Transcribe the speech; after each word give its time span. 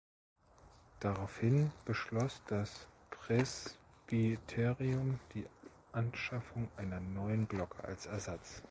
Daraufhin 0.99 1.71
beschloss 1.85 2.41
das 2.47 2.87
Presbyterium 3.11 5.19
die 5.35 5.45
Anschaffung 5.91 6.67
einer 6.75 6.99
neuen 6.99 7.47
Glocke 7.47 7.83
als 7.83 8.07
Ersatz. 8.07 8.59